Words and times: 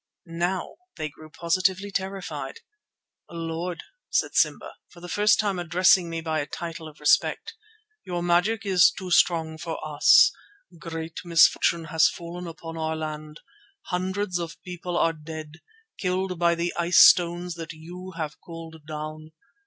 Now 0.25 0.77
they 0.97 1.09
grew 1.09 1.29
positively 1.29 1.91
terrified. 1.91 2.61
"Lord," 3.29 3.83
said 4.09 4.33
Simba, 4.33 4.73
for 4.89 4.99
the 4.99 5.07
first 5.07 5.39
time 5.39 5.59
addressing 5.59 6.09
me 6.09 6.21
by 6.21 6.39
a 6.39 6.47
title 6.47 6.87
of 6.87 6.99
respect, 6.99 7.53
"your 8.03 8.23
magic 8.23 8.65
is 8.65 8.89
too 8.89 9.11
strong 9.11 9.59
for 9.59 9.77
us. 9.87 10.31
Great 10.79 11.19
misfortune 11.23 11.83
has 11.93 12.09
fallen 12.09 12.47
upon 12.47 12.77
our 12.79 12.95
land. 12.95 13.41
Hundreds 13.89 14.39
of 14.39 14.59
people 14.63 14.97
are 14.97 15.13
dead, 15.13 15.59
killed 15.99 16.39
by 16.39 16.55
the 16.55 16.73
ice 16.79 16.97
stones 16.97 17.53
that 17.53 17.73
you 17.73 18.13
have 18.17 18.41
called 18.41 18.83
down. 18.87 19.33